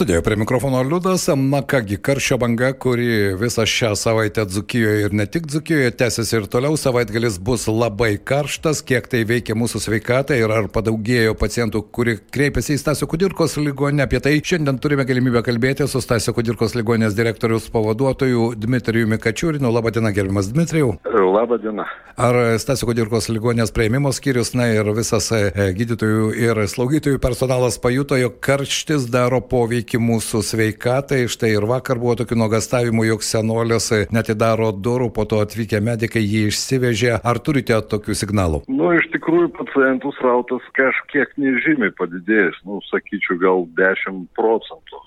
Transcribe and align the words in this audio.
Studijoje 0.00 0.22
prie 0.22 0.36
mikrofono 0.36 0.82
Liudas, 0.82 1.26
na 1.36 1.58
kągi, 1.62 1.98
karščio 2.00 2.38
banga, 2.40 2.70
kuri 2.72 3.34
visą 3.36 3.66
šią 3.68 3.90
savaitę 3.98 4.46
Dzukijoje 4.46 5.00
ir 5.04 5.12
ne 5.12 5.26
tik 5.26 5.46
Dzukijoje 5.46 5.90
tęsiasi 5.90 6.36
ir 6.36 6.46
toliau, 6.48 6.76
savaitgalis 6.80 7.36
bus 7.38 7.66
labai 7.68 8.14
karštas, 8.30 8.80
kiek 8.86 9.08
tai 9.12 9.26
veikia 9.28 9.56
mūsų 9.60 9.82
sveikatą 9.84 10.38
ir 10.40 10.54
ar 10.56 10.70
padaugėjo 10.72 11.34
pacientų, 11.36 11.82
kurie 11.92 12.14
kreipiasi 12.32 12.78
į 12.78 12.80
Stasio 12.80 13.08
Kudirkos 13.12 13.58
ligonę. 13.60 14.06
Apie 14.06 14.22
tai 14.24 14.38
šiandien 14.40 14.78
turime 14.80 15.04
galimybę 15.04 15.42
kalbėti 15.44 15.84
su 15.84 16.00
Stasio 16.00 16.32
Kudirkos 16.32 16.76
ligonės 16.78 17.18
direktorius 17.18 17.68
pavaduotoju 17.74 18.54
Dmitrijumi 18.56 19.20
Kačiūrinu. 19.20 19.68
Labadiena, 19.68 20.14
gerbiamas 20.16 20.48
Dmitrijau. 20.54 20.94
Labadiena. 21.34 21.84
Ar 22.20 22.36
Stasio 22.60 22.88
Kudirkos 22.88 23.28
ligonės 23.28 23.74
prieimimo 23.76 24.14
skyrius, 24.16 24.54
na 24.56 24.70
ir 24.72 24.88
visas 24.96 25.28
e, 25.32 25.44
gydytojų 25.76 26.32
ir 26.36 26.64
slaugytojų 26.68 27.20
personalas 27.20 27.76
pajuto, 27.80 28.16
jog 28.20 28.40
karštis 28.44 29.10
daro 29.12 29.39
poveikį 29.40 30.00
mūsų 30.02 30.42
sveikatai. 30.46 31.22
Štai 31.30 31.52
ir 31.56 31.66
vakar 31.68 32.00
buvo 32.00 32.16
tokių 32.20 32.38
nuogastavimų, 32.42 33.06
jog 33.10 33.26
senolis 33.26 33.90
netidaro 34.14 34.70
durų, 34.72 35.10
po 35.16 35.26
to 35.28 35.42
atvykę 35.44 35.82
medikai 35.84 36.22
jį 36.24 36.46
išsivežė. 36.50 37.14
Ar 37.24 37.42
turite 37.44 37.78
tokių 37.92 38.16
signalų? 38.22 38.64
Nu, 38.70 38.92
iš 38.96 39.10
tikrųjų, 39.14 39.52
pacientų 39.58 40.14
srautas 40.18 40.66
kažkiek 40.78 41.32
nežymiai 41.40 41.94
padidėjęs, 41.98 42.62
nu, 42.68 42.80
sakyčiau, 42.90 43.40
gal 43.42 43.64
10 43.80 44.26
procentų 44.38 45.04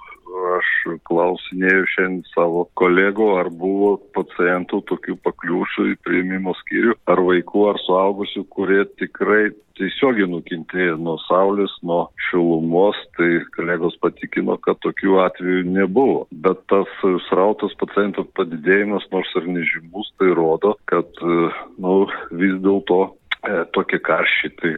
aš 0.57 0.69
klausinėjau 1.07 1.83
šiandien 1.93 2.23
savo 2.33 2.65
kolegų, 2.79 3.27
ar 3.41 3.49
buvo 3.53 3.95
pacientų 4.15 4.81
tokių 4.89 5.17
pakliūšų 5.25 5.89
į 5.91 5.99
prieimimo 6.05 6.55
skyrių, 6.61 6.95
ar 7.09 7.21
vaikų, 7.27 7.67
ar 7.71 7.79
suaugusių, 7.85 8.45
kurie 8.53 8.81
tikrai 9.01 9.51
tiesiogiai 9.77 10.27
nukentėjo 10.29 10.97
nuo 11.01 11.15
saulės, 11.25 11.73
nuo 11.85 12.01
šilumos, 12.29 12.97
tai 13.17 13.43
kolegos 13.55 13.95
patikino, 14.03 14.57
kad 14.61 14.79
tokių 14.85 15.17
atvejų 15.25 15.63
nebuvo. 15.69 16.25
Bet 16.45 16.61
tas 16.71 16.89
srautas 17.29 17.73
pacientų 17.81 18.27
padidėjimas, 18.37 19.07
nors 19.13 19.31
ir 19.39 19.49
nežymus, 19.49 20.11
tai 20.21 20.33
rodo, 20.37 20.75
kad 20.91 21.09
nu, 21.23 21.95
vis 22.37 22.59
dėlto 22.65 22.99
e, 23.09 23.63
tokie 23.73 24.01
karščiai, 24.03 24.53
tai 24.61 24.75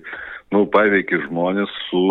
nu, 0.55 0.65
paveikia 0.71 1.25
žmonės 1.27 1.75
su 1.89 2.05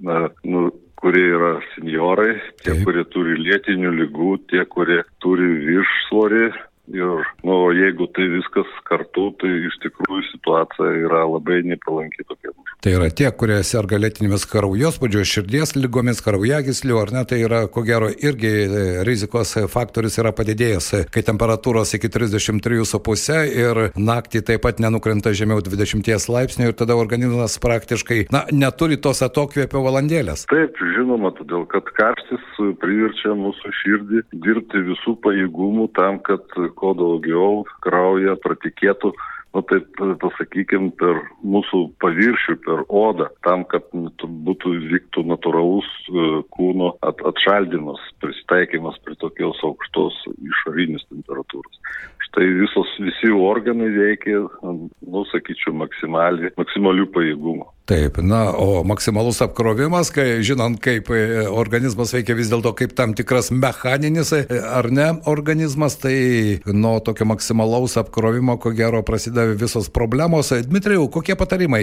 na, 0.00 0.28
nu, 0.44 0.70
kurie 1.00 1.26
yra 1.36 1.52
seniorai, 1.74 2.34
tie, 2.62 2.74
Taip. 2.74 2.84
kurie 2.86 3.04
turi 3.12 3.38
lėtinių 3.40 3.92
lygų, 4.02 4.32
tie, 4.52 4.64
kurie 4.68 5.00
turi 5.24 5.48
viršsvorį. 5.66 6.48
Ir, 6.88 7.22
nu, 7.46 7.56
jeigu 7.76 8.08
tai 8.16 8.26
viskas 8.32 8.70
kartu, 8.88 9.28
tai 9.38 9.50
iš 9.68 9.76
tikrųjų 9.84 10.24
situacija 10.32 10.88
yra 11.04 11.22
labai 11.28 11.60
nepalanki 11.68 12.24
tokia. 12.26 12.50
Tai 12.80 12.94
yra 12.96 13.10
tie, 13.12 13.28
kurie 13.36 13.58
serga 13.66 13.98
lėtinėmis 14.00 14.46
kraujospūdžio, 14.48 15.22
širdies 15.28 15.74
lygomis, 15.76 16.22
kraujagyslių, 16.24 16.96
ar 16.96 17.12
ne, 17.14 17.22
tai 17.28 17.42
yra, 17.44 17.60
ko 17.70 17.84
gero, 17.86 18.08
irgi 18.10 18.50
e, 18.64 18.84
rizikos 19.06 19.52
faktorius 19.70 20.16
yra 20.22 20.32
padidėjęs, 20.34 20.88
kai 21.12 21.22
temperatūros 21.26 21.92
iki 21.98 22.10
33,5 22.10 23.36
ir 23.52 23.82
naktį 24.00 24.42
taip 24.48 24.64
pat 24.64 24.80
nenukrenta 24.82 25.34
žemiau 25.36 25.60
20 25.62 26.32
laipsnių 26.32 26.70
ir 26.72 26.78
tada 26.80 26.96
organizmas 26.98 27.58
praktiškai, 27.62 28.24
na, 28.32 28.46
neturi 28.50 28.96
tos 28.96 29.20
atokvėpio 29.28 29.84
valandėlės. 29.84 30.46
Taip, 30.50 30.80
žinoma, 30.96 31.34
todėl 31.36 31.68
kad 31.70 31.92
karštis 32.00 32.48
priverčia 32.80 33.36
mūsų 33.36 33.74
širdį 33.82 34.24
dirbti 34.42 34.82
visų 34.88 35.18
pajėgumų 35.22 35.90
tam, 36.00 36.18
kad 36.24 36.48
kuo 36.76 36.94
daugiau 36.98 37.64
kraują 37.84 38.36
pratikėtų 38.44 39.12
nu 39.54 39.62
taip 39.66 39.98
pasakykim 40.22 40.90
per 41.00 41.18
mūsų 41.42 41.80
paviršių 42.02 42.54
per 42.66 42.84
odą 42.86 43.26
tam 43.46 43.64
kad 43.70 43.88
būtų 43.90 44.74
vyktų 44.92 45.24
natūralus 45.26 45.88
e, 46.06 46.28
kūno 46.54 46.92
at 47.06 47.22
atšaldymas 47.32 48.04
prisitaikymas 48.22 49.00
prie 49.06 49.18
tokios 49.18 49.58
aukštos 49.66 50.20
išorinės 50.38 51.02
temperatūros. 51.10 51.82
Štai 52.28 52.46
visos 52.60 52.94
visi 53.02 53.32
organai 53.34 53.90
veikia 53.96 54.44
nu 54.62 55.26
sakyčiau 55.32 55.74
maksimaliai 55.82 56.54
maksimaliu 56.60 57.10
pajėgumu 57.10 57.66
Taip, 57.90 58.20
na, 58.22 58.52
o 58.54 58.84
maksimalus 58.86 59.40
apkrovimas, 59.42 60.12
kai 60.14 60.44
žinant, 60.46 60.76
kaip 60.78 61.08
e, 61.10 61.40
organizmas 61.50 62.12
veikia 62.14 62.36
vis 62.38 62.46
dėlto 62.52 62.70
kaip 62.78 62.92
tam 62.94 63.16
tikras 63.18 63.48
mechaninis 63.50 64.28
e, 64.36 64.44
ar 64.46 64.86
ne 64.94 65.08
organizmas, 65.26 65.96
tai 65.98 66.60
nuo 66.70 66.92
tokio 67.02 67.26
maksimalaus 67.26 67.96
apkrovimo, 67.98 68.54
ko 68.62 68.70
gero, 68.78 69.00
prasideda 69.02 69.56
visos 69.58 69.88
problemos. 69.90 70.52
Dmitrijau, 70.68 71.08
kokie 71.10 71.34
patarimai? 71.40 71.80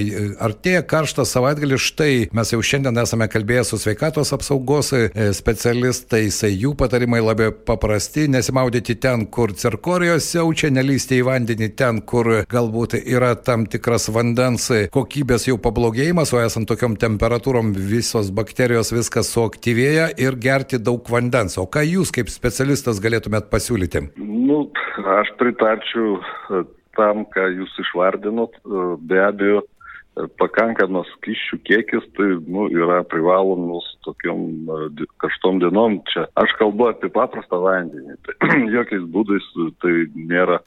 Artėja 0.48 0.86
karštas 0.88 1.34
savaitgalis, 1.36 1.90
štai 1.90 2.14
mes 2.40 2.56
jau 2.56 2.62
šiandien 2.64 3.04
esame 3.04 3.28
kalbėję 3.28 3.66
su 3.68 3.82
sveikatos 3.84 4.32
apsaugos 4.38 4.94
e, 4.96 5.28
specialistais, 5.36 6.40
jų 6.48 6.72
patarimai 6.80 7.20
labai 7.20 7.52
paprasti, 7.52 8.30
nesimaudyti 8.32 8.96
ten, 8.96 9.28
kur 9.28 9.52
cirkorijos 9.60 10.32
siaučia, 10.32 10.72
nelysti 10.72 11.20
į 11.20 11.28
vandenį 11.34 11.72
ten, 11.76 12.00
kur 12.00 12.32
galbūt 12.48 12.96
yra 13.04 13.36
tam 13.36 13.68
tikras 13.68 14.08
vandens 14.16 14.72
kokybės 14.96 15.50
jau 15.52 15.60
pablogėjimas 15.60 15.97
pablogėjimas, 15.98 16.32
o 16.34 16.42
esant 16.46 16.68
tokiom 16.70 16.96
temperatūrom 17.02 17.72
visos 17.74 18.30
bakterijos 18.30 18.92
viskas 18.94 19.32
suaktyvėja 19.34 20.12
ir 20.22 20.36
gerti 20.38 20.78
daug 20.78 21.02
vandens. 21.10 21.58
O 21.58 21.66
ką 21.66 21.82
jūs 21.82 22.12
kaip 22.14 22.30
specialistas 22.30 23.02
galėtumėt 23.02 23.50
pasiūlyti? 23.50 24.14
Nu, 24.22 24.70
aš 25.02 25.32
pritarčiau 25.40 26.20
e, 26.22 26.62
tam, 26.96 27.26
ką 27.26 27.48
jūs 27.50 27.74
išvardinot. 27.82 28.54
E, 28.54 28.84
be 29.10 29.24
abejo, 29.26 29.64
e, 29.64 30.28
pakankamas 30.38 31.10
kiščių 31.26 31.60
kiekis, 31.66 32.06
tai 32.14 32.30
nu, 32.46 32.70
yra 32.70 33.02
privalomus 33.10 33.90
tokiom 34.06 34.70
karštom 35.18 35.64
dienom. 35.66 36.04
Čia 36.14 36.28
aš 36.38 36.54
kalbu 36.62 36.92
apie 36.92 37.10
paprastą 37.10 37.58
vandenį. 37.66 38.20
Tai 38.22 38.54
jokiais 38.78 39.10
būdais 39.10 39.50
tai 39.82 39.98
nėra 40.14 40.62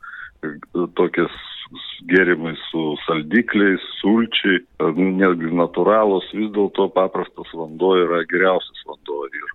tokias 0.99 1.31
gėrimai 2.11 2.57
su 2.69 2.97
saldikliais, 3.07 3.85
sulčiai, 4.01 4.61
netgi 4.99 5.53
natūralus, 5.57 6.29
vis 6.37 6.51
dėlto 6.57 6.91
paprastas 6.97 7.55
vanduo 7.57 7.95
yra 8.03 8.23
geriausias 8.31 8.85
vanduo. 8.89 9.25
Ir, 9.31 9.55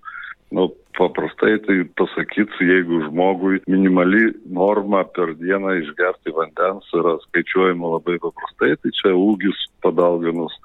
nu, 0.56 0.70
paprastai 0.98 1.58
tai 1.66 1.78
pasakyti, 2.00 2.70
jeigu 2.70 3.04
žmogui 3.10 3.62
minimali 3.68 4.32
norma 4.48 5.04
per 5.18 5.36
dieną 5.42 5.76
išgerti 5.82 6.34
vandens 6.36 6.90
yra 6.96 7.18
skaičiuojama 7.28 7.96
labai 7.98 8.18
paprastai, 8.24 8.76
tai 8.82 8.94
čia 9.02 9.14
ūgis 9.20 9.68
padauginus 9.84 10.56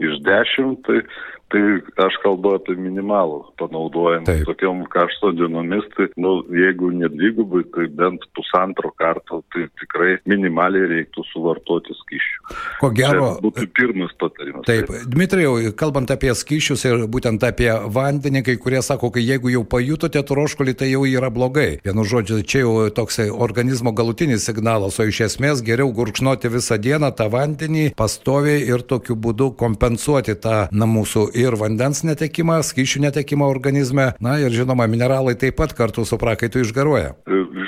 iš 0.00 0.20
dešimt, 0.24 0.84
tai 0.88 1.02
Tai 1.50 1.60
aš 2.06 2.16
kalbu 2.22 2.54
apie 2.58 2.76
minimalų 2.78 3.40
panaudojimą. 3.58 4.26
Taip. 4.28 4.44
Tokiom 4.46 4.84
karšto 4.92 5.32
dienomis, 5.34 5.86
tai 5.96 6.06
nu, 6.20 6.36
jeigu 6.54 6.92
ne 6.94 7.08
dvigubai, 7.10 7.64
tai 7.74 7.88
bent 7.90 8.22
pusantro 8.38 8.92
karto, 8.94 9.40
tai 9.50 9.66
tikrai 9.80 10.20
minimaliai 10.30 10.86
reiktų 10.92 11.24
suvartoti 11.32 11.96
skyšių. 11.98 12.36
Ko 12.80 12.90
gero. 12.94 13.32
Čia 13.34 13.44
būtų 13.46 13.66
pirmas 13.74 14.14
patarimas. 14.20 14.66
Taip, 14.68 14.92
taip. 14.92 15.08
Dmitrijau, 15.10 15.56
kalbant 15.80 16.12
apie 16.14 16.30
skyšius 16.38 16.86
ir 16.86 17.02
būtent 17.10 17.42
apie 17.46 17.70
vandenį, 17.98 18.44
kai 18.46 18.56
kurie 18.62 18.82
sako, 18.86 19.10
kad 19.14 19.26
jeigu 19.26 19.50
jau 19.50 19.64
pajutote 19.66 20.22
troškulį, 20.30 20.76
tai 20.78 20.92
jau 20.92 21.02
yra 21.08 21.32
blogai. 21.34 21.80
Vienu 21.86 22.06
žodžiu, 22.06 22.40
čia 22.46 22.62
jau 22.62 22.86
toks 22.94 23.18
organizmo 23.30 23.90
galutinis 23.96 24.46
signalas, 24.46 25.00
o 25.02 25.08
iš 25.10 25.24
esmės 25.26 25.64
geriau 25.66 25.90
gurkšnoti 25.96 26.52
visą 26.54 26.78
dieną 26.78 27.10
tą 27.18 27.26
vandenį 27.32 27.90
pastoviai 27.98 28.62
ir 28.70 28.86
tokiu 28.86 29.18
būdu 29.18 29.50
kompensuoti 29.58 30.38
tą 30.38 30.56
na, 30.70 30.86
mūsų 30.86 31.26
ir 31.40 31.56
vandens 31.60 32.02
netekimą, 32.06 32.60
skyšių 32.66 33.06
netekimą 33.08 33.48
organizme, 33.50 34.10
na 34.20 34.38
ir 34.42 34.54
žinoma, 34.54 34.88
mineralai 34.90 35.36
taip 35.40 35.58
pat 35.60 35.74
kartu 35.76 36.04
su 36.08 36.18
prakaitu 36.20 36.62
išgaruoja. 36.64 37.14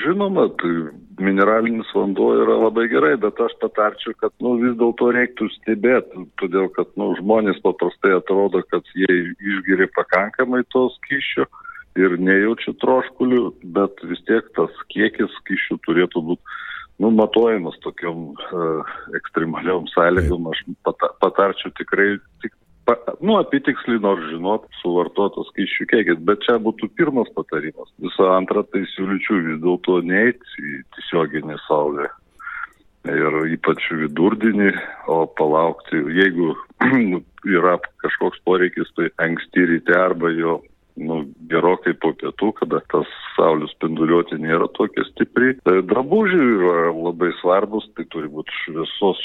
Žinoma, 0.03 0.49
tai 0.61 0.73
mineralinis 1.23 1.91
vanduo 1.95 2.33
yra 2.43 2.57
labai 2.65 2.87
gerai, 2.91 3.15
bet 3.21 3.41
aš 3.41 3.55
patarčiau, 3.63 4.15
kad 4.21 4.33
nu, 4.45 4.57
vis 4.63 4.75
dėlto 4.81 5.13
reiktų 5.15 5.49
stebėti, 5.59 6.27
todėl 6.43 6.69
kad 6.77 6.91
nu, 7.01 7.13
žmonės 7.21 7.61
paprastai 7.65 8.17
atrodo, 8.19 8.65
kad 8.73 8.89
jie 8.99 9.19
išgeria 9.39 9.89
pakankamai 9.97 10.65
to 10.75 10.89
skyšio 10.99 11.47
ir 12.01 12.17
nejaučia 12.19 12.75
troškulių, 12.83 13.45
bet 13.77 14.05
vis 14.09 14.23
tiek 14.29 14.47
tas 14.57 14.85
kiekis 14.95 15.33
skyšių 15.43 15.79
turėtų 15.87 16.25
būti 16.31 16.61
nu, 17.03 17.11
matuojamas 17.19 17.77
tokiom 17.85 18.33
uh, 18.33 18.93
ekstremaliom 19.19 19.89
sąlygom. 19.93 20.51
Aš 20.53 20.65
patarčiau 21.23 21.73
tikrai 21.79 22.15
tik 22.45 22.55
pa, 22.87 22.96
nu, 23.20 23.37
apitiksliai 23.40 24.00
nors 24.02 24.25
žinot 24.31 24.67
suvartotos 24.81 25.50
skaičių 25.52 25.87
kiekis, 25.93 26.25
bet 26.29 26.43
čia 26.46 26.58
būtų 26.62 26.90
pirmas 26.99 27.31
patarimas. 27.37 27.93
Visą 28.02 28.32
antrą 28.37 28.64
tai 28.70 28.84
siūlyčiau 28.94 29.40
vis 29.49 29.62
dėlto 29.62 30.00
neiti 30.08 30.58
į 30.58 30.82
tiesioginį 30.96 31.61
saulę. 31.67 32.08
Ir 33.11 33.38
ypač 33.56 33.88
vidurdienį, 33.99 34.70
o 35.11 35.25
palaukti, 35.38 36.05
jeigu 36.14 36.52
yra 37.58 37.79
kažkoks 38.05 38.43
poreikis, 38.46 38.93
tai 38.94 39.11
anksti 39.25 39.67
ryte 39.73 39.96
arba 39.99 40.31
jo 40.37 40.61
nu, 41.00 41.23
gerokai 41.50 41.94
po 42.00 42.12
pietų, 42.19 42.53
kada 42.61 42.83
tas 42.93 43.09
saulės 43.37 43.73
spinduliuotė 43.77 44.39
nėra 44.43 44.69
tokia 44.77 45.05
stipri. 45.11 45.55
Tai 45.67 45.81
drabužiai 45.89 46.49
yra 46.59 46.93
labai 46.93 47.33
svarbus, 47.41 47.89
tai 47.97 48.06
turi 48.12 48.31
būti 48.33 48.62
šviesos 48.65 49.23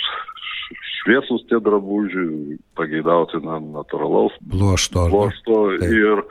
šviesus 1.08 1.46
tie 1.48 1.60
drabužiai, 1.64 2.58
pageidautina 2.76 3.62
natūralaus 3.64 4.36
pluošto, 4.52 5.08
pluošto 5.12 5.60
ir 5.88 6.24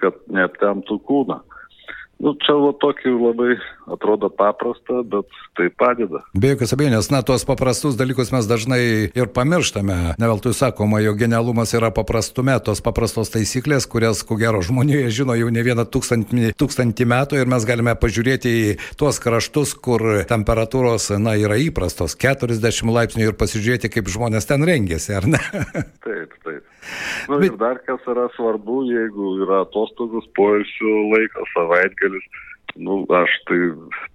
kad 0.00 0.18
neaptemtų 0.30 1.00
kūną. 1.08 1.40
Nu, 2.16 2.32
čia 2.40 2.54
va 2.56 2.70
tokį 2.80 3.12
labai 3.12 3.54
atrodo 3.92 4.30
paprasta, 4.32 5.02
bet 5.04 5.28
tai 5.58 5.66
padeda. 5.68 6.22
Be 6.32 6.54
jokios 6.54 6.72
abejonės, 6.72 7.10
na, 7.12 7.20
tuos 7.26 7.44
paprastus 7.44 7.98
dalykus 7.98 8.32
mes 8.32 8.48
dažnai 8.48 8.80
ir 9.12 9.28
pamirštame. 9.36 10.16
Neveltui 10.20 10.54
sakoma, 10.56 11.02
jo 11.04 11.12
genialumas 11.18 11.74
yra 11.76 11.90
paprastume, 11.94 12.56
tos 12.64 12.80
paprastos 12.84 13.30
taisyklės, 13.34 13.84
kurias, 13.92 14.24
ko 14.24 14.38
gero, 14.40 14.62
žmonėje 14.64 15.12
žino 15.20 15.36
jau 15.36 15.52
ne 15.52 15.66
vieną 15.66 15.84
tūkstantį, 15.92 16.54
tūkstantį 16.56 17.08
metų 17.12 17.42
ir 17.42 17.52
mes 17.52 17.68
galime 17.68 17.92
pažiūrėti 18.00 18.54
į 18.62 18.74
tuos 18.96 19.20
kraštus, 19.20 19.76
kur 19.76 20.24
temperatūros, 20.28 21.10
na, 21.20 21.36
yra 21.36 21.60
įprastos 21.60 22.16
40 22.16 22.96
laipsnių 22.96 23.28
ir 23.28 23.36
pasižiūrėti, 23.36 23.92
kaip 23.92 24.08
žmonės 24.08 24.48
ten 24.48 24.64
rengiasi, 24.64 25.12
ar 25.20 25.28
ne? 25.36 25.42
Taip, 26.06 26.32
Nu, 27.28 27.38
Bet... 27.40 27.50
Ir 27.50 27.58
dar 27.60 27.80
kas 27.86 28.04
yra 28.12 28.26
svarbu, 28.36 28.82
jeigu 28.90 29.32
yra 29.44 29.62
atostogos, 29.66 30.28
poilsio 30.38 30.92
laikas, 31.12 31.50
savaitgalis, 31.54 32.26
nu, 32.78 33.02
aš 33.10 33.32
tai 33.48 33.58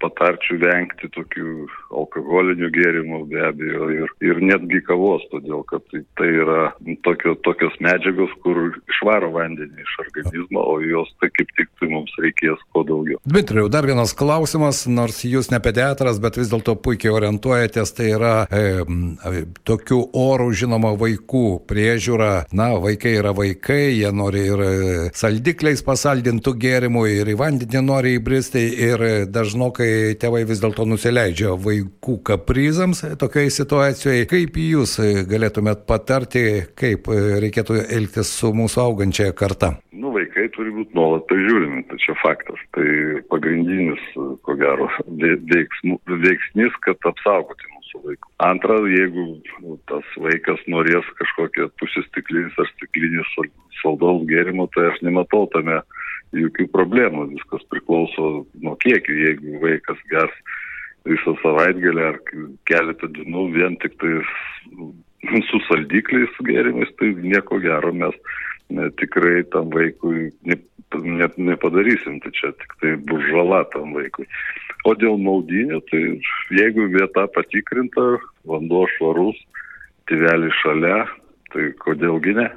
patarčiau 0.01 0.59
vengti 0.61 1.09
tokių 1.15 1.67
alkoholinių 2.01 2.69
gėrimų 2.73 3.19
be 3.31 3.41
abejo 3.45 3.89
ir, 3.93 4.13
ir 4.23 4.41
netgi 4.43 4.81
kavos, 4.87 5.23
todėl 5.33 5.63
kad 5.69 5.83
tai, 5.91 6.03
tai 6.19 6.29
yra 6.43 6.61
tokio, 7.05 7.35
tokios 7.45 7.75
medžiagos, 7.83 8.33
kur 8.45 8.59
išvaro 8.91 9.31
vandenį 9.35 9.83
iš 9.83 9.95
organizmo, 10.05 10.63
o 10.63 10.79
jos 10.85 11.11
tai 11.21 11.31
kaip 11.35 11.51
tik 11.57 11.71
tai 11.79 11.91
mums 11.91 12.13
reikės 12.21 12.61
kuo 12.73 12.85
daugiau. 12.87 13.19
Dmitrijau, 13.27 13.69
dar 13.71 13.87
vienas 13.89 14.15
klausimas, 14.17 14.83
nors 14.89 15.21
jūs 15.27 15.51
ne 15.53 15.61
pediatras, 15.63 16.21
bet 16.23 16.39
vis 16.39 16.51
dėlto 16.51 16.77
puikiai 16.81 17.13
orientuojatės, 17.17 17.93
tai 17.97 18.11
yra 18.15 18.35
e, 18.47 18.63
tokių 19.67 20.01
orų 20.17 20.51
žinoma 20.63 20.93
vaikų 20.99 21.45
priežiūra. 21.69 22.31
Na, 22.57 22.71
vaikai 22.81 23.15
yra 23.19 23.33
vaikai, 23.35 23.81
jie 23.99 24.11
nori 24.15 24.45
ir 24.47 24.63
saldikliais 25.17 25.83
pasaldintų 25.85 26.55
gėrimų, 26.61 27.05
ir 27.21 27.31
į 27.31 27.37
vandenį 27.39 27.83
nori 27.85 28.15
įbristi 28.19 28.50
tai 28.53 28.63
ir 28.87 29.03
dažnokai 29.31 30.17
tėvai 30.21 30.43
vis 30.49 30.61
dėlto 30.63 30.85
nusileidžia 30.89 31.55
vaikų 31.59 32.17
kaprizams 32.27 33.03
tokioje 33.21 33.53
situacijoje. 33.57 34.27
Kaip 34.31 34.59
jūs 34.61 34.97
galėtumėt 35.31 35.85
patarti, 35.89 36.43
kaip 36.77 37.09
reikėtų 37.11 37.81
elgtis 37.87 38.33
su 38.39 38.51
mūsų 38.55 38.83
augančiaja 38.85 39.35
karta? 39.37 39.75
Nu, 39.91 40.13
vaikai 40.15 40.47
turi 40.55 40.73
būti 40.73 40.97
nuolat 40.97 41.27
prižiūrimi, 41.29 41.83
tai 41.89 41.99
čia 42.01 42.15
faktas. 42.21 42.61
Tai 42.75 42.87
pagrindinis, 43.33 44.01
ko 44.45 44.55
gero, 44.59 44.87
veiksnys, 45.11 46.77
kad 46.85 47.09
apsaugoti 47.11 47.69
mūsų 47.75 48.03
vaikų. 48.07 48.31
Antra, 48.47 48.79
jeigu 48.89 49.25
tas 49.91 50.07
vaikas 50.17 50.63
norės 50.71 51.07
kažkokią 51.19 51.69
pusistiklinis 51.81 52.57
ar 52.57 52.69
stiklinis 52.75 53.35
saldaus 53.81 54.25
gėrimo, 54.29 54.67
tai 54.75 54.89
aš 54.91 55.01
nematau 55.05 55.45
tame 55.53 55.81
jokių 56.37 56.67
problemų, 56.71 57.27
viskas 57.35 57.63
priklauso 57.71 58.45
nuo 58.63 58.75
kiekio, 58.81 59.15
jeigu 59.27 59.61
vaikas 59.63 59.99
gers 60.11 60.35
visą 61.07 61.33
savaitgalį 61.41 62.03
ar 62.05 62.19
keletą 62.69 63.09
dienų 63.15 63.47
vien 63.55 63.77
tik 63.81 63.97
tai 64.01 64.19
su 65.49 65.61
saldikliais 65.67 66.41
gėrimais, 66.45 66.91
tai 66.99 67.13
nieko 67.17 67.59
gero 67.61 67.93
mes 67.93 68.15
ne, 68.69 68.89
tikrai 69.01 69.41
tam 69.53 69.71
vaikui 69.73 70.29
ne, 70.47 70.57
net 71.19 71.37
nepadarysim, 71.37 72.19
tai 72.23 72.31
čia 72.37 72.51
tik 72.61 72.75
tai 72.81 72.95
bus 73.09 73.23
žala 73.29 73.63
tam 73.73 73.95
vaikui. 73.97 74.27
O 74.85 74.95
dėl 74.97 75.19
maudinių, 75.21 75.81
tai 75.91 76.01
jeigu 76.57 76.87
vieta 76.93 77.27
patikrinta, 77.35 78.17
vanduo 78.49 78.87
švarus, 78.95 79.37
tėvelis 80.09 80.57
šalia, 80.63 81.05
tai 81.53 81.69
kodėlgi 81.81 82.37
ne? 82.39 82.49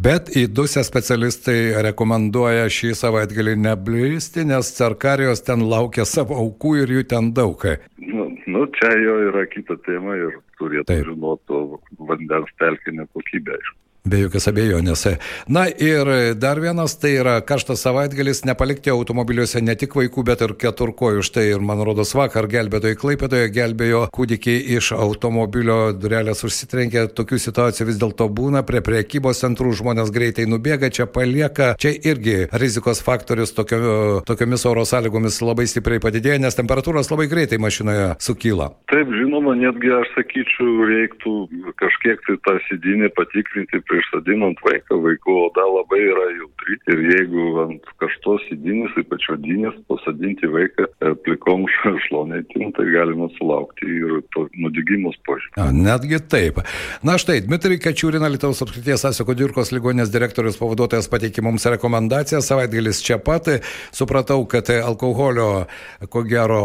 Bet 0.00 0.32
įdusę 0.36 0.82
specialistai 0.86 1.74
rekomenduoja 1.84 2.64
šį 2.72 2.94
savaitgalį 2.98 3.56
neblisti, 3.66 4.46
nes 4.48 4.72
cerkarijos 4.78 5.44
ten 5.46 5.62
laukia 5.68 6.06
savo 6.08 6.38
aukų 6.42 6.72
ir 6.82 6.94
jų 6.96 7.04
ten 7.12 7.30
daug. 7.36 7.66
Nu, 7.98 8.30
nu 8.46 8.64
čia 8.78 8.90
jo 9.04 9.18
yra 9.28 9.44
kita 9.52 9.76
tema 9.86 10.16
ir 10.16 10.40
turėtų 10.58 10.98
žinoti 11.12 11.62
vandens 12.08 12.50
telkinio 12.58 13.06
kokybę. 13.12 13.58
Aišku. 13.60 13.81
Be 14.02 14.18
jokios 14.18 14.48
abejonės. 14.50 15.04
Na 15.46 15.68
ir 15.70 16.08
dar 16.34 16.58
vienas, 16.58 16.96
tai 16.98 17.12
yra 17.20 17.36
karštas 17.46 17.84
savaitgalis, 17.86 18.40
nepalikti 18.42 18.90
automobiliuose 18.90 19.60
ne 19.62 19.76
tik 19.78 19.94
vaikų, 19.94 20.24
bet 20.26 20.40
ir 20.42 20.56
keturkojų. 20.58 21.22
Štai 21.22 21.44
ir 21.52 21.62
man 21.62 21.78
rodos 21.86 22.10
vakar 22.18 22.48
gelbėtojai 22.50 22.98
Klaipėdoje 22.98 23.52
gelbėjo 23.54 24.00
kūdikį 24.10 24.56
iš 24.74 24.88
automobilio, 24.96 25.92
durelės 25.94 26.42
užsitrenkė, 26.42 27.04
tokių 27.14 27.38
situacijų 27.44 27.86
vis 27.92 28.00
dėlto 28.02 28.26
būna, 28.26 28.64
prie 28.66 28.80
priekybos 28.82 29.44
centrų 29.44 29.76
žmonės 29.78 30.10
greitai 30.10 30.48
nubėga, 30.50 30.90
čia 30.90 31.06
palieka, 31.06 31.76
čia 31.78 31.94
irgi 31.94 32.48
rizikos 32.58 33.04
faktorius 33.06 33.54
tokio, 33.54 34.24
tokiomis 34.26 34.66
oro 34.66 34.82
sąlygomis 34.82 35.38
labai 35.46 35.68
stipriai 35.70 36.02
padidėja, 36.02 36.40
nes 36.42 36.58
temperatūros 36.58 37.12
labai 37.14 37.28
greitai 37.30 37.62
mašinoje 37.62 38.10
sukyla. 38.18 38.72
Taip, 38.90 39.14
žinoma, 39.14 39.54
netgi 39.62 39.94
aš 39.94 40.10
sakyčiau, 40.18 40.90
reiktų 40.90 41.38
kažkiek 41.78 42.26
tai 42.26 42.38
tą 42.50 42.58
sėdinę 42.66 43.14
patikrinti 43.14 43.78
prieš 43.92 44.08
sadinant 44.08 44.60
vaiką, 44.64 44.96
vaikų 45.04 45.34
oda 45.50 45.64
labai 45.68 46.00
yra 46.06 46.26
jautri 46.32 46.78
ir 46.92 47.00
jeigu 47.10 47.44
ant 47.66 47.90
kažtos 48.00 48.44
įdinės, 48.54 48.94
ypač 49.02 49.26
odinės, 49.34 49.76
pasadinti 49.90 50.48
vaiką 50.48 50.86
e, 50.88 51.12
plikom 51.26 51.66
šlonėtim, 52.06 52.72
tai 52.76 52.86
galima 52.88 53.28
sulaukti 53.36 53.88
ir 53.98 54.14
nudigimus 54.56 55.18
požymį. 55.28 55.68
Netgi 55.76 56.22
taip. 56.32 56.62
Na 57.04 57.18
štai, 57.20 57.42
Dmitrij 57.44 57.82
Kačiūrina, 57.84 58.30
Lietuvos 58.32 58.62
apskrities 58.64 59.04
Asiko 59.10 59.36
Dirkos 59.36 59.74
ligonės 59.74 60.12
direktorius 60.14 60.56
pavaduotojas 60.60 61.10
pateikė 61.12 61.44
mums 61.44 61.68
rekomendaciją, 61.74 62.40
savaitgalis 62.44 63.02
čia 63.04 63.20
pat, 63.20 63.50
supratau, 63.92 64.40
kad 64.48 64.70
alkoholio, 64.72 65.66
ko 66.12 66.24
gero, 66.28 66.62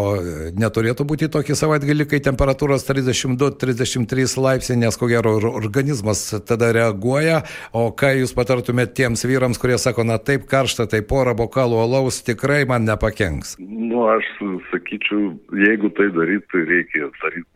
neturėtų 0.55 1.07
būti 1.09 1.31
tokį 1.33 1.59
savaitgalį, 1.59 2.07
kai 2.07 2.21
temperatūros 2.23 2.87
32-33 2.87 4.39
laipsniai, 4.39 4.81
nes 4.85 4.99
ko 4.99 5.11
gero 5.11 5.35
organizmas 5.51 6.23
tada 6.47 6.71
reaguoja 6.75 7.16
reaguoja, 7.17 7.43
o 7.73 7.91
ką 7.91 8.13
jūs 8.21 8.33
patartumėte 8.35 8.93
tiems 9.01 9.25
vyrams, 9.25 9.59
kurie 9.59 9.77
sako, 9.77 10.03
na 10.03 10.17
taip 10.17 10.47
karšta, 10.47 10.87
tai 10.87 11.01
porą 11.01 11.35
bokalų 11.35 11.81
alaus 11.81 12.21
tikrai 12.23 12.65
man 12.65 12.85
nepakenks? 12.85 13.57
Nu, 13.59 14.07
aš 14.07 14.25
sakyčiau, 14.71 15.37
jeigu 15.53 15.89
tai 15.97 16.09
daryti, 16.13 16.45
tai 16.51 16.65
reikia 16.67 17.09
daryti 17.21 17.49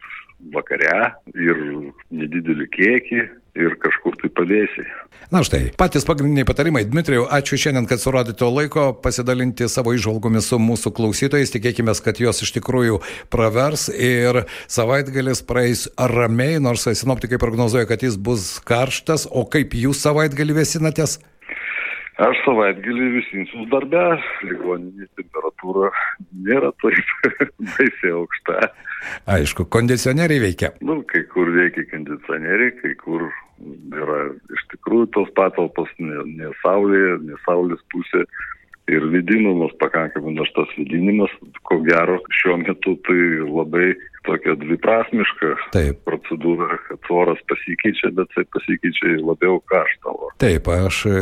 vakare 0.53 1.13
ir 1.37 1.57
nedidelį 2.09 2.67
kiekį 2.73 3.21
ir 3.57 3.75
kažkur 3.81 4.15
tai 4.21 4.29
padėsi. 4.33 4.85
Na 5.31 5.43
štai, 5.47 5.71
patys 5.79 6.03
pagrindiniai 6.07 6.47
patarimai. 6.47 6.83
Dmitrijau, 6.87 7.23
ačiū 7.31 7.59
šiandien, 7.59 7.87
kad 7.87 8.01
suradėte 8.03 8.47
laiko 8.51 8.89
pasidalinti 8.99 9.69
savo 9.71 9.93
išvalgomis 9.95 10.49
su 10.51 10.59
mūsų 10.59 10.91
klausytojais. 10.97 11.53
Tikėkime, 11.53 11.95
kad 12.03 12.19
jos 12.19 12.43
iš 12.43 12.51
tikrųjų 12.57 12.99
pravers 13.31 13.87
ir 13.91 14.43
savaitgalis 14.71 15.43
praeis 15.47 15.87
ramiai, 15.95 16.59
nors 16.63 16.83
sinoptikai 16.83 17.39
prognozuoja, 17.39 17.87
kad 17.87 18.03
jis 18.03 18.19
bus 18.19 18.57
karštas. 18.67 19.29
O 19.31 19.45
kaip 19.47 19.75
jūs 19.77 20.03
savaitgalį 20.03 20.59
vėsinatės? 20.59 21.21
Aš 22.21 22.37
savaitgalį 22.45 23.07
visinsiu 23.15 23.63
darbę, 23.71 24.01
ligoninė 24.45 25.07
temperatūra 25.17 25.89
nėra 26.45 26.69
taip 26.83 27.31
baisiai 27.73 28.13
aukšta. 28.13 28.67
Aišku, 29.35 29.65
kondicionieriai 29.73 30.43
veikia. 30.43 30.69
Nu, 30.85 30.99
kai 31.09 31.23
kur 31.31 31.49
veikia 31.55 31.87
kondicionieriai, 31.89 32.75
kai 32.83 32.93
kur 32.99 33.25
yra 33.97 34.19
iš 34.53 34.67
tikrųjų 34.75 35.09
tos 35.17 35.33
patalpos 35.37 35.89
ne, 35.97 36.21
ne 36.37 36.51
saulėje, 36.61 37.17
ne 37.25 37.39
saulės 37.47 37.81
pusė, 37.93 38.21
ir 38.91 39.05
vidinimas 39.13 39.73
pakankamai, 39.81 40.35
nors 40.35 40.51
tas 40.55 40.69
vidinimas, 40.77 41.33
ko 41.69 41.79
gero, 41.85 42.19
šiuo 42.41 42.57
metu 42.61 42.95
tai 43.07 43.19
labai 43.47 43.91
tokia 44.27 44.55
dviprasmiška 44.59 45.51
Taip. 45.73 46.01
procedūra, 46.07 46.77
kad 46.87 47.09
oras 47.13 47.41
pasikeičia, 47.49 48.11
bet 48.17 48.29
tai 48.35 48.45
pasikeičia 48.53 49.17
labiau 49.25 49.59
karštą 49.71 50.13
orą. 50.13 50.31
Taip, 50.41 50.69
aš 50.71 51.01
e, 51.09 51.15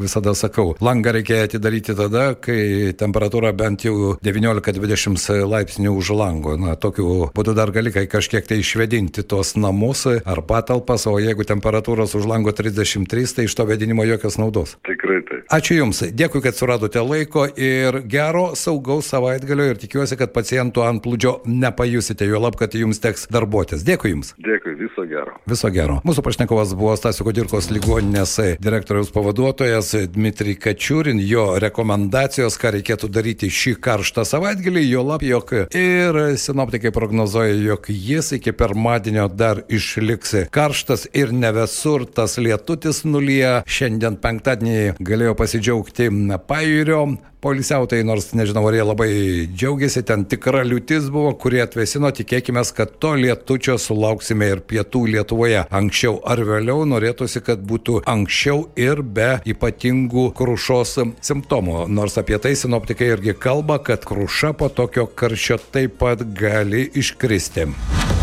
visada 0.00 0.34
sakau, 0.38 0.74
langą 0.84 1.14
reikia 1.16 1.42
atidaryti 1.46 1.96
tada, 1.96 2.28
kai 2.40 2.92
temperatūra 2.98 3.52
bent 3.56 3.86
jau 3.86 4.14
19-20 4.24 5.46
laipsnių 5.48 5.94
už 5.96 6.12
lango. 6.16 6.56
Na, 6.60 6.76
tokiu 6.80 7.30
būdu 7.36 7.56
dar 7.56 7.72
gali 7.74 7.92
kai 7.94 8.06
kažkiek 8.10 8.46
tai 8.48 8.60
išvedinti 8.62 9.24
tos 9.28 9.54
namus 9.56 10.06
ar 10.06 10.42
patalpas, 10.46 11.06
o 11.10 11.16
jeigu 11.22 11.46
temperatūros 11.48 12.14
už 12.18 12.28
lango 12.28 12.52
33, 12.52 13.36
tai 13.36 13.48
iš 13.48 13.56
to 13.56 13.66
vedinimo 13.68 14.04
jokios 14.06 14.38
naudos. 14.40 14.76
Tikrai 14.86 15.22
taip. 15.28 15.44
Ačiū 15.56 15.78
Jums, 15.78 16.02
dėkui, 16.16 16.42
kad 16.44 16.56
suradote 16.58 17.00
laiko 17.04 17.46
ir 17.46 18.00
gero, 18.10 18.48
saugaus 18.58 19.10
savaitgalio 19.12 19.68
ir 19.70 19.80
tikiuosi, 19.80 20.18
kad 20.18 20.32
pacientų 20.34 20.82
antplūdžio 20.86 21.36
nepajusite, 21.46 22.25
jo 22.30 22.40
lab, 22.42 22.56
kad 22.58 22.74
Jums 22.76 23.00
teks 23.02 23.26
darbuotis. 23.32 23.84
Dėkui 23.86 24.12
Jums. 24.12 24.32
Dėkui, 24.42 24.74
viso 24.80 25.06
gero. 25.08 25.36
Viso 25.48 25.70
gero. 25.74 26.00
Mūsų 26.06 26.24
pašnekovas 26.26 26.74
buvo 26.78 26.94
Stasio 26.98 27.26
Kodirkos 27.26 27.70
ligoninės 27.72 28.36
direktoriaus 28.62 29.12
pavaduotojas 29.14 29.92
Dmitrij 30.12 30.58
Kačiūrin, 30.62 31.20
jo 31.24 31.46
rekomendacijos, 31.62 32.58
ką 32.60 32.74
reikėtų 32.76 33.10
daryti 33.12 33.50
šį 33.52 33.76
karštą 33.84 34.26
savaitgalį, 34.28 34.84
jo 34.90 35.04
lab, 35.06 35.24
jog 35.26 35.52
ir 35.76 36.20
sinoptikai 36.40 36.92
prognozuoja, 36.94 37.54
jog 37.70 37.90
jis 37.92 38.32
iki 38.38 38.54
pirmadienio 38.56 39.28
dar 39.32 39.62
išliks 39.68 40.34
karštas 40.54 41.06
ir 41.16 41.32
ne 41.32 41.52
visur 41.56 42.06
tas 42.06 42.38
lietutis 42.40 43.04
nulyja. 43.06 43.60
Šiandien 43.66 44.18
penktadienį 44.22 44.96
galėjo 45.00 45.36
pasidžiaugti 45.38 46.10
pajūrio 46.48 47.02
polisiautojai, 47.46 48.04
nors 48.06 48.32
nežinau, 48.34 48.64
ar 48.66 48.74
jie 48.74 48.84
labai 48.86 49.10
džiaugiasi, 49.52 50.02
ten 50.08 50.24
tikra 50.26 50.64
liūtis 50.66 51.06
buvo, 51.14 51.30
kurie 51.38 51.62
atvesino, 51.62 52.10
tikėkime, 52.14 52.64
kad 52.76 52.96
to 53.02 53.14
lietučio 53.20 53.76
sulauksime 53.78 54.50
ir 54.54 54.64
pietų 54.66 55.04
Lietuvoje. 55.14 55.62
Anksčiau 55.70 56.18
ar 56.26 56.42
vėliau 56.48 56.82
norėtųsi, 56.90 57.44
kad 57.46 57.62
būtų 57.70 58.00
anksčiau 58.10 58.66
ir 58.80 59.04
be 59.06 59.30
ypatingų 59.46 60.28
krušos 60.36 60.96
simptomų. 61.30 61.86
Nors 61.92 62.18
apie 62.18 62.40
tai 62.42 62.56
sinoptikai 62.58 63.12
irgi 63.14 63.36
kalba, 63.38 63.78
kad 63.78 64.06
kruša 64.08 64.54
po 64.58 64.72
tokio 64.72 65.06
karščio 65.06 65.60
taip 65.70 66.00
pat 66.02 66.26
gali 66.34 66.88
iškristi. 66.98 67.70